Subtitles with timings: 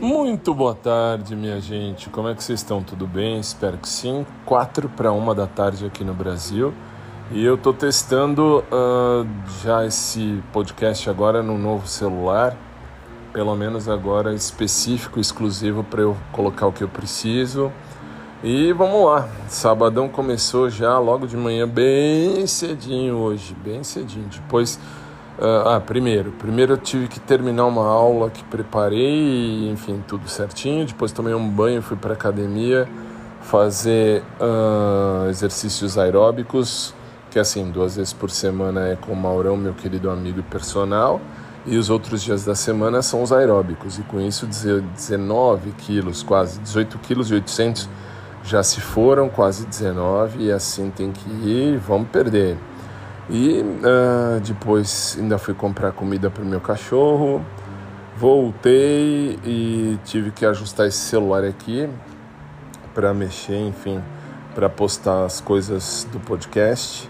[0.00, 2.08] Muito boa tarde, minha gente.
[2.08, 2.82] Como é que vocês estão?
[2.82, 3.38] Tudo bem?
[3.38, 4.24] Espero que sim.
[4.46, 6.72] Quatro para uma da tarde aqui no Brasil.
[7.30, 9.28] E eu estou testando uh,
[9.62, 12.56] já esse podcast agora no novo celular,
[13.30, 17.70] pelo menos agora específico, exclusivo para eu colocar o que eu preciso.
[18.42, 24.28] E vamos lá, sabadão começou já logo de manhã, bem cedinho hoje, bem cedinho.
[24.32, 24.80] Depois
[25.40, 30.86] ah, primeiro, primeiro eu tive que terminar uma aula que preparei, enfim, tudo certinho.
[30.86, 32.86] Depois tomei um banho, fui para academia
[33.40, 36.94] fazer uh, exercícios aeróbicos,
[37.30, 41.20] que assim, duas vezes por semana é com o Maurão, meu querido amigo personal,
[41.66, 43.98] e os outros dias da semana são os aeróbicos.
[43.98, 47.88] E com isso, 19 quilos, quase 18 quilos e 800
[48.42, 52.56] já se foram, quase 19, e assim tem que ir, vamos perder.
[53.30, 57.44] E uh, depois ainda fui comprar comida para o meu cachorro.
[58.16, 61.88] Voltei e tive que ajustar esse celular aqui
[62.92, 64.02] para mexer, enfim,
[64.54, 67.08] para postar as coisas do podcast.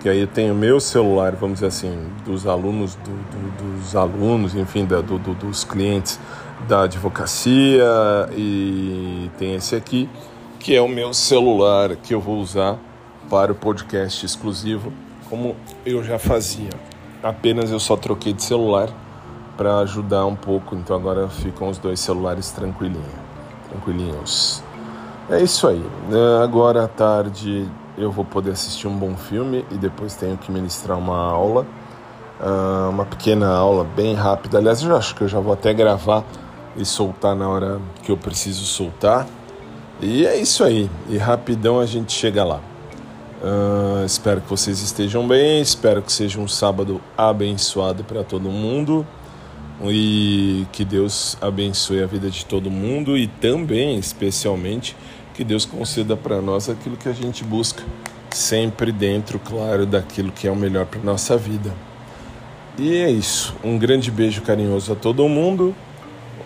[0.00, 4.54] Que aí eu tenho meu celular, vamos dizer assim, dos alunos, do, do, dos alunos,
[4.54, 6.20] enfim, da, do, dos clientes
[6.68, 7.84] da advocacia
[8.36, 10.08] e tem esse aqui
[10.62, 12.78] que é o meu celular que eu vou usar
[13.28, 14.92] para o podcast exclusivo
[15.32, 16.68] como eu já fazia.
[17.22, 18.90] Apenas eu só troquei de celular
[19.56, 23.02] para ajudar um pouco, então agora ficam os dois celulares tranquilinho,
[23.70, 24.62] tranquilinhos.
[25.30, 25.82] É isso aí.
[26.12, 27.66] É, agora à tarde
[27.96, 31.66] eu vou poder assistir um bom filme e depois tenho que ministrar uma aula,
[32.38, 34.58] ah, uma pequena aula bem rápida.
[34.58, 36.24] Aliás, eu acho que eu já vou até gravar
[36.76, 39.26] e soltar na hora que eu preciso soltar.
[39.98, 40.90] E é isso aí.
[41.08, 42.60] E rapidão a gente chega lá.
[43.42, 49.04] Uh, espero que vocês estejam bem, espero que seja um sábado abençoado para todo mundo
[49.82, 54.94] e que Deus abençoe a vida de todo mundo e também, especialmente,
[55.34, 57.82] que Deus conceda para nós aquilo que a gente busca,
[58.30, 61.74] sempre dentro, claro, daquilo que é o melhor para nossa vida.
[62.78, 63.56] E é isso.
[63.64, 65.74] Um grande beijo carinhoso a todo mundo.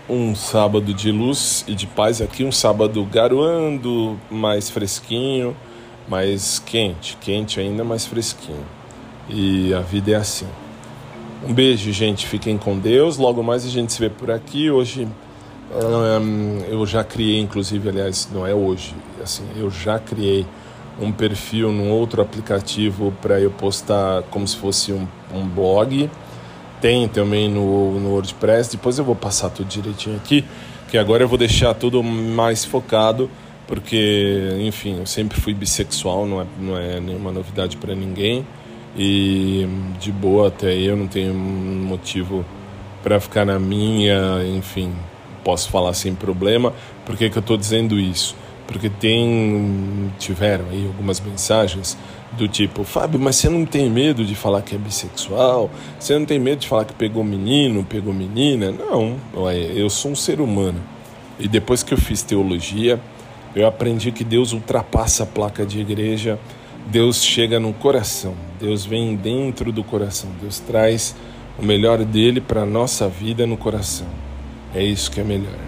[0.08, 5.54] Um sábado de luz e de paz aqui, um sábado garoando, mais fresquinho
[6.08, 8.64] mais quente, quente ainda mais fresquinho.
[9.28, 10.46] E a vida é assim.
[11.46, 12.26] Um beijo, gente.
[12.26, 13.16] Fiquem com Deus.
[13.16, 14.70] Logo mais a gente se vê por aqui.
[14.70, 15.08] Hoje
[15.70, 20.46] um, eu já criei, inclusive, aliás, não é hoje, assim, eu já criei
[21.00, 26.08] um perfil num outro aplicativo para eu postar como se fosse um, um blog.
[26.80, 28.70] Tem também no, no WordPress.
[28.70, 30.44] Depois eu vou passar tudo direitinho aqui,
[30.88, 33.30] que agora eu vou deixar tudo mais focado
[33.66, 38.46] porque, enfim, eu sempre fui bissexual, não é, não é nenhuma novidade para ninguém.
[38.96, 39.66] E
[40.00, 42.44] de boa até eu não tenho motivo
[43.02, 44.92] para ficar na minha, enfim,
[45.44, 46.72] posso falar sem problema.
[47.04, 48.34] Por que, que eu estou dizendo isso?
[48.66, 51.96] Porque tem, tiveram aí algumas mensagens
[52.32, 55.70] do tipo, Fábio, mas você não tem medo de falar que é bissexual?
[55.98, 58.72] Você não tem medo de falar que pegou menino, pegou menina?
[58.72, 59.16] Não,
[59.74, 60.82] eu sou um ser humano.
[61.38, 63.00] E depois que eu fiz teologia,
[63.56, 66.38] eu aprendi que Deus ultrapassa a placa de igreja,
[66.88, 71.16] Deus chega no coração, Deus vem dentro do coração, Deus traz
[71.58, 74.06] o melhor dele para a nossa vida no coração.
[74.74, 75.58] É isso que é melhor.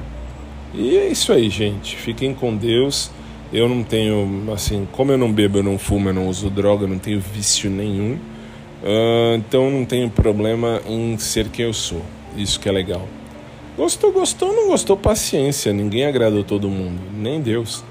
[0.74, 1.96] E é isso aí, gente.
[1.96, 3.10] Fiquem com Deus.
[3.50, 6.84] Eu não tenho, assim, como eu não bebo, eu não fumo, eu não uso droga,
[6.84, 8.18] eu não tenho vício nenhum.
[8.82, 12.02] Uh, então não tenho problema em ser quem eu sou.
[12.36, 13.08] Isso que é legal.
[13.78, 15.72] Gostou, gostou, não gostou, paciência.
[15.72, 17.84] Ninguém agradou todo mundo, nem Deus.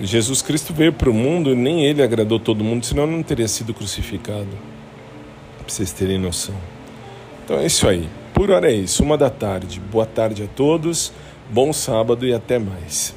[0.00, 3.46] Jesus Cristo veio para o mundo e nem ele agradou todo mundo, senão não teria
[3.46, 4.48] sido crucificado.
[5.58, 6.54] Pra vocês terem noção.
[7.44, 8.08] Então é isso aí.
[8.32, 9.78] Por hora é isso, uma da tarde.
[9.78, 11.12] Boa tarde a todos,
[11.50, 13.14] bom sábado e até mais.